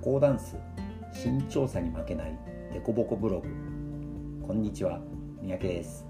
[0.00, 0.56] 交ダンス
[1.12, 2.38] 身長差に負けない
[2.72, 3.48] デコボコブログ。
[4.46, 4.98] こんにちは
[5.42, 6.06] 三宅です。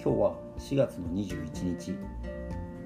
[0.00, 1.96] 今日は4月の21日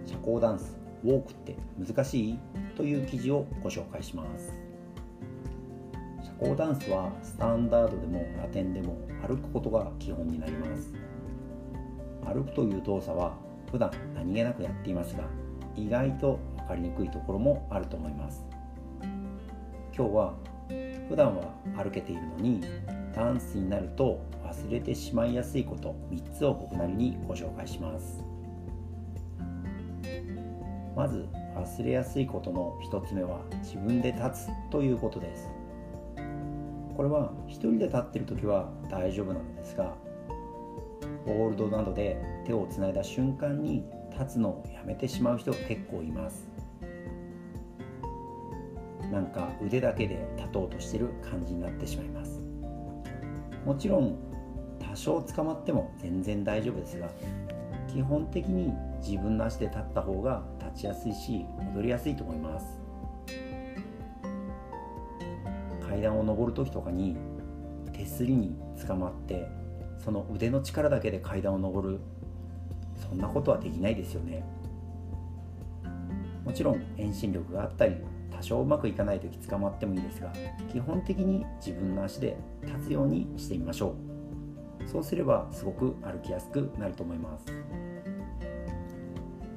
[0.07, 2.39] 社交ダンスウォークって難しい？
[2.79, 4.59] という記事をご紹介します。
[6.23, 8.97] 社交ダンスはスタンダードでもラテンでも
[9.29, 10.95] 歩くことが基本になります。
[12.25, 13.37] 歩くという動作は
[13.71, 15.25] 普段何気なくやっていますが
[15.77, 18.47] 意外と分かりにくいところもあると思います。
[19.97, 20.35] 今日は
[21.09, 22.61] 普段は歩けているのに
[23.15, 28.23] ダンスになると忘れてしまいやすいこと3つを僕なりにご紹介します。
[30.95, 35.49] まず忘れやすいことの1つ目は自分で立つということです。
[36.95, 39.95] これは1人で立っている時は大丈夫なのですが
[41.25, 46.66] ホールドなどで手をつないだ瞬間に立つのをやめてしまう人が結構います。
[49.17, 52.39] なんか腕だけで立とうとしてる感じになってしまいます。
[53.65, 54.19] もちろん
[54.79, 57.09] 多少捕まっても全然大丈夫ですが
[57.89, 62.79] 基本的に自分の足で立った方が立ちやすいし戻りやすいと思います。
[65.89, 67.17] 階段を上る時とかに
[67.95, 68.55] 手すりに
[68.87, 69.49] 捕まって
[69.97, 72.01] その腕の力だけで階段を上る。
[72.97, 74.45] そんなことはできないですよね。
[76.45, 77.97] もちろん遠心力があったり
[78.37, 80.31] 多少うまくいかない時捕まってもいいですが
[80.71, 83.95] 基本的に自分の足で立つようにしてみましょ
[84.85, 84.89] う。
[84.89, 87.47] そうすればすごく歩きやすくなると思います。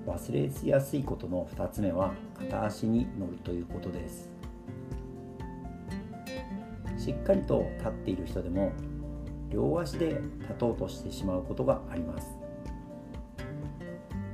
[0.07, 4.29] 忘れやすいことの2つ目は片足に乗るということです。
[6.97, 8.71] しっかりと立っている人でも
[9.49, 12.37] 両足で立とうとしてしまうことがあります。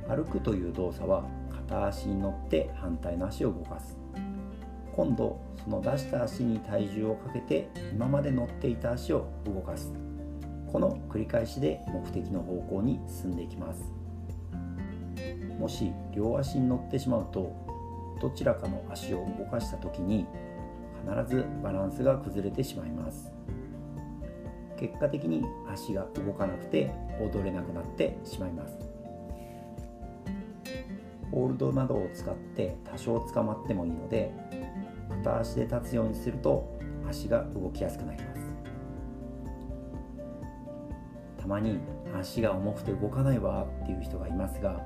[0.08, 4.05] 歩くという動作は片足に乗って反対の足を動かす。
[4.96, 9.92] 今度その出した足に体重をかけて今まで乗っていた足を動かす。
[10.72, 13.92] この繰り返しで目的の方向に進んでいきます。
[15.58, 17.54] もし両足に乗ってしまうと
[18.20, 20.26] どちらかの足を動かした時に
[21.06, 23.30] 必ずバランスが崩れてしまいます。
[24.78, 28.78] 結果的に足が動かなくて踊れなくなってしまいます。
[31.30, 34.32] ホールドなどを使って多少捕まってもいいので
[35.26, 36.78] 片足で立つようにすると
[37.08, 38.40] 足が動きやすくなります。
[41.40, 41.80] たまに
[42.18, 44.80] 足が重くて動かないわっていう人がいますが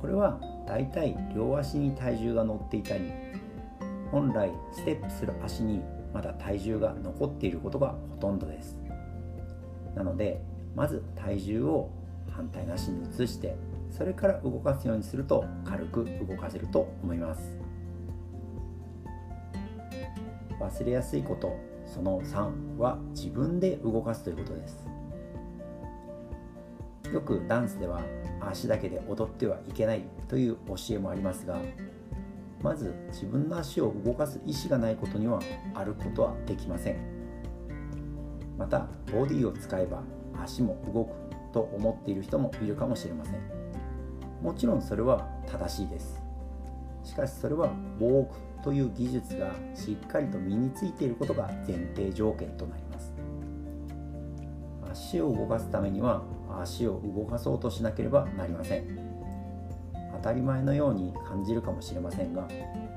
[0.00, 3.10] これはだいたい両足に体重が乗っていたり
[4.12, 5.82] 本来ステップする足に
[6.12, 8.76] まだ体重が残っていることがほとんどです。
[9.94, 10.40] なので
[10.74, 11.90] まず体重を
[12.30, 13.56] 反対の足に移して
[13.90, 17.69] それから動かすようにすると軽く動かせると思います。
[20.60, 21.56] 忘れやすいこと
[21.86, 24.86] その3は自分で動かすということです。
[27.12, 28.02] よくダンスでは
[28.40, 31.60] 足だけで踊ってはいけないという教えもありますが
[32.62, 35.40] まず自分の足を動かす意思がないことには
[35.74, 36.96] 歩くことはできません。
[38.56, 40.02] またボディを使えば
[40.42, 41.14] 足も動く
[41.52, 43.40] と思っている人もいるかもしれません。
[44.42, 46.29] もちろんそれは正しいです。
[47.10, 53.12] しかしそれはウォークという技術がしっかりと身についていることが前提条件となります。
[54.92, 56.22] 足を動かすためには
[56.62, 58.96] 足を動かそうとしなければなりません。
[60.12, 62.46] 当たり前のように感じるかもしれませんが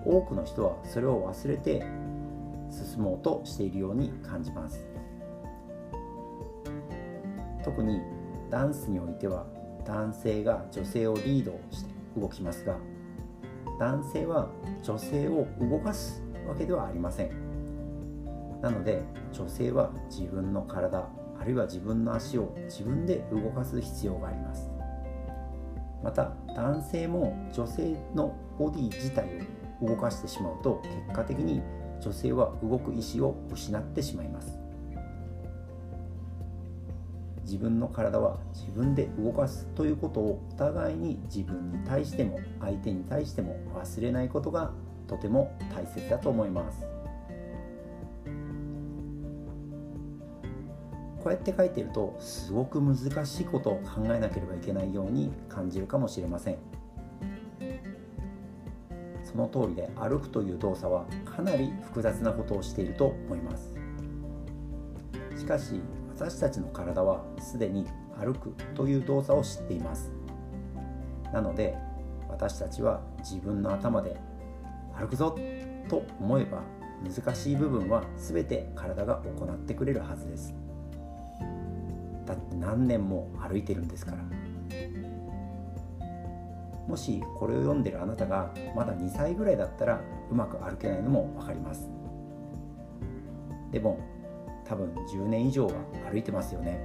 [0.05, 1.83] 多くの人はそれを忘れて
[2.69, 4.85] 進もうとしているように感じます。
[7.63, 7.99] 特に
[8.51, 9.47] ダンスにおいては
[9.85, 12.77] 男性が女性をリードして動きますが
[13.83, 14.47] 男性は
[14.81, 17.31] 女性を動かすわけではありません。
[18.61, 24.71] なので女性は自分の体あるいは自分の足を自分で動かす必要があります。
[26.01, 29.27] また男性も女性のボディ自体
[29.81, 31.61] を動かしてしまうと結果的に
[31.99, 34.62] 女性は動く意思を失ってしまいます。
[37.53, 44.71] 自分の体は自分で動かすということをお互いに自分に対しても相手に対しても忘れないことが
[45.07, 46.83] とても大切だと思います。
[51.23, 56.57] こうやって書いてるとすごく難しいことを考えなければいけないように感じるかもしれません。
[59.23, 63.75] その通りで歩くという動作はかなり複雑なことをしていると思います。
[65.37, 65.81] しかし
[66.15, 67.87] 私たちの体はすでに
[68.17, 70.11] 歩くという動作を知っています。
[71.31, 71.75] なので
[72.29, 74.17] 私たちは自分の頭で
[74.93, 75.35] 歩くぞ
[75.89, 76.61] と思えば
[77.03, 80.53] 難しい部分は全て体が行ってくれるはずです。
[82.25, 84.17] だって何年も歩いてるんですから。
[86.87, 91.89] もしこれを読んでるあなたがまだ2歳ぐらいだったらうまく歩けないのも分かります。
[93.71, 93.99] でも
[94.65, 95.73] 多分10年以上は
[96.11, 96.79] 歩いてますよね。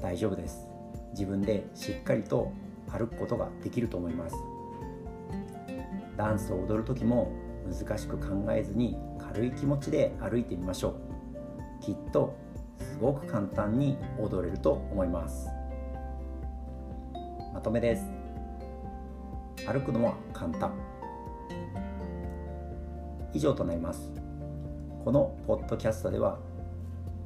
[0.00, 0.68] 大丈夫です。
[1.12, 2.52] 自分でしっかりと
[2.90, 4.36] 歩くことができると思います。
[6.16, 7.32] ダンスを踊る時も
[7.66, 10.94] 難しく考えずに軽い気持ちで歩いてみましょ
[11.80, 11.82] う。
[11.82, 12.34] きっと
[12.78, 15.48] すごく簡単に踊れると思います。
[17.52, 18.04] まとめです。
[19.66, 20.72] 歩くのは簡単。
[23.32, 24.25] 以上となります。
[25.06, 26.36] このポッドキャストでは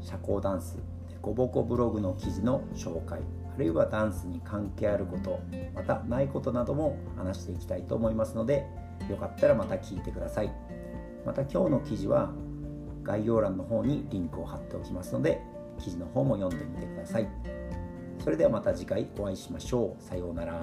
[0.02, 0.76] 社交ダンス
[1.08, 3.20] デコボコブログの記事の紹介
[3.54, 5.40] あるいはダンスに関係あること
[5.74, 8.66] またないことなども話していきたいと思いますので
[9.08, 10.52] よかったらまた聞いてください。
[11.24, 12.34] また今日の記事は
[13.02, 15.40] 概要欄の方にリンクを貼っておきますので
[15.78, 17.26] 記事の方も読んでみてください。
[18.22, 20.02] それではまた次回お会いしましょう。
[20.02, 20.60] さようなら。